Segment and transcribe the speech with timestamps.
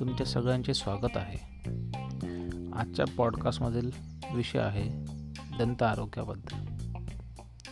[0.00, 1.36] तुमच्या सगळ्यांचे स्वागत आहे.
[2.72, 3.90] आजच्या पॉडकास्टमधील
[4.34, 4.88] विषय आहे
[5.58, 6.64] दंत आरोग्याबद्दल.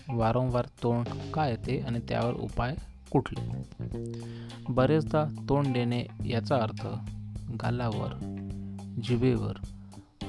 [0.09, 2.75] वारंवार तोंड का येते आणि त्यावर उपाय
[3.11, 3.62] कुठले?
[4.68, 6.87] बरेचदा तोंड देणे याचा अर्थ
[7.62, 8.14] गालावर
[9.05, 9.55] जिभेवर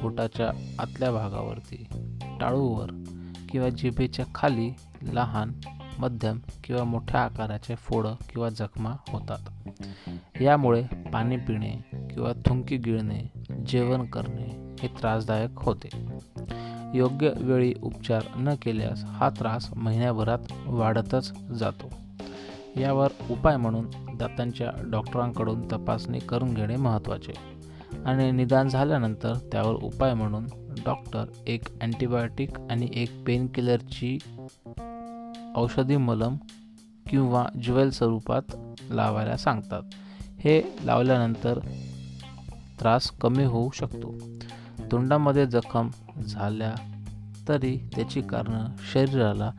[0.01, 1.87] पोटाच्या आतल्या भागावरती
[2.41, 3.03] टाळूवर
[3.49, 4.71] किंवा जिभेच्या खाली
[5.01, 5.51] लहान
[5.99, 9.49] मध्यम किंवा मोठ्या आकाराचे फोडं किंवा जखमा होतात.
[10.41, 10.83] यामुळे
[11.13, 13.31] पाणी पिणे किंवा थुंकी गिळणे
[13.67, 15.89] जेवण करणे हे त्रासदायक होते.
[16.93, 21.89] योग्य वेळी उपचार न केल्यास हा त्रास महिन्याभरात वाढतच जातो.
[22.79, 27.33] यावर उपाय म्हणून दातांच्या डॉक्टरांकडून तपासणी करून घेणे महत्त्वाचे
[28.05, 30.45] आणि निदान झाल्यानंतर त्यावर उपाय म्हणून
[30.85, 34.17] डॉक्टर एक अँटीबायोटिक आणि एक पेनकिलरची
[35.57, 36.35] औषधी मलम
[37.09, 38.41] किंवा ज्वेल स्वरूपात
[38.91, 39.81] लावायला सांगतात.
[40.39, 41.59] हे लावल्यानंतर
[42.79, 44.15] त्रास कमी होऊ शकतो.
[44.91, 45.89] तोंडामध्ये जखम
[46.27, 46.73] झाल्या
[47.47, 49.51] तरी त्याची कारणं शरीराला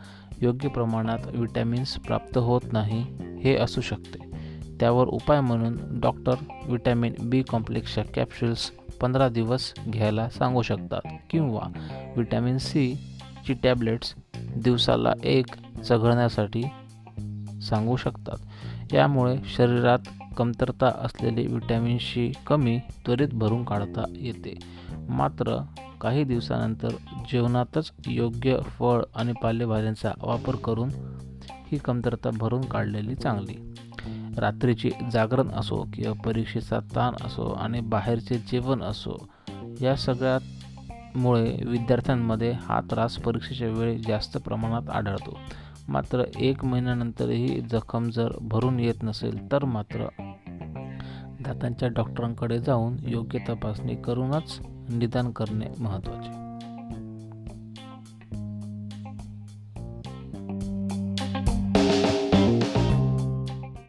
[0.42, 3.02] योग्य प्रमाणात विटॅमिन्स प्राप्त होत नाही
[3.40, 4.28] हे असू शकते.
[4.80, 6.34] त्यावर उपाय म्हणून डॉक्टर
[6.66, 11.62] विटॅमिन बी कॉम्प्लेक्सच्या कॅप्सूल्स पंधरा दिवस घ्यायला सांगू शकतात किंवा
[12.16, 12.98] विटॅमिन सी
[13.48, 14.14] ची टॅबलेट्स
[14.56, 15.46] दिवसाला एक
[15.84, 16.62] चघळण्यासाठी
[17.62, 18.36] सांगू शकतात.
[18.94, 19.98] यामुळे शरीरात
[20.36, 24.58] कमतरता असलेली विटॅमिनशी कमी त्वरित भरून काढता येते.
[25.08, 25.64] मात्र
[26.00, 26.88] काही दिवसानंतर
[27.32, 30.90] जेवणातच योग्य फळ आणि पालेभाज्यांचा वापर करून
[31.72, 33.74] ही कमतरता भरून काढलेली चांगली.
[34.38, 39.28] रात्रीची जागरण असो किंवा परीक्षेचा ताण असो आणि बाहेरचे जेवण असो
[39.80, 40.40] या सगळ्यात
[41.16, 45.38] मुळे विद्यार्थ्यांमध्ये हा त्रास परीक्षेच्या वेळी जास्त प्रमाणात आढळतो.
[45.88, 50.06] मात्र एक महिन्यानंतरही जखम जर भरून येत नसेल तर मात्र
[51.40, 56.47] दातांच्या डॉक्टरांकडे जाऊन योग्य तपासणी करूनच निदान करणे महत्त्वाचे.